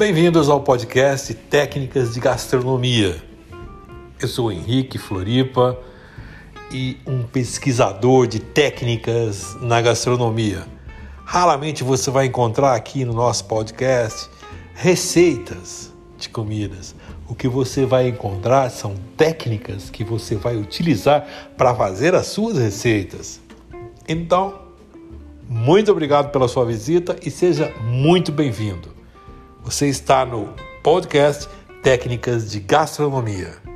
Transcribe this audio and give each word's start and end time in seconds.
Bem-vindos 0.00 0.48
ao 0.48 0.62
podcast 0.62 1.34
Técnicas 1.34 2.14
de 2.14 2.20
Gastronomia. 2.20 3.22
Eu 4.18 4.28
sou 4.28 4.50
Henrique 4.50 4.96
Floripa 4.96 5.78
e 6.72 6.96
um 7.06 7.22
pesquisador 7.22 8.26
de 8.26 8.40
técnicas 8.40 9.54
na 9.60 9.78
gastronomia. 9.82 10.66
Raramente 11.22 11.84
você 11.84 12.10
vai 12.10 12.24
encontrar 12.24 12.74
aqui 12.74 13.04
no 13.04 13.12
nosso 13.12 13.44
podcast 13.44 14.30
receitas 14.72 15.92
de 16.16 16.30
comidas. 16.30 16.94
O 17.28 17.34
que 17.34 17.46
você 17.46 17.84
vai 17.84 18.08
encontrar 18.08 18.70
são 18.70 18.94
técnicas 19.18 19.90
que 19.90 20.02
você 20.02 20.34
vai 20.34 20.56
utilizar 20.56 21.52
para 21.58 21.74
fazer 21.74 22.14
as 22.14 22.28
suas 22.28 22.56
receitas. 22.56 23.38
Então, 24.08 24.62
muito 25.46 25.92
obrigado 25.92 26.32
pela 26.32 26.48
sua 26.48 26.64
visita 26.64 27.16
e 27.22 27.30
seja 27.30 27.70
muito 27.82 28.32
bem-vindo. 28.32 28.99
Você 29.70 29.86
está 29.86 30.26
no 30.26 30.52
podcast 30.82 31.48
Técnicas 31.80 32.50
de 32.50 32.58
Gastronomia. 32.58 33.69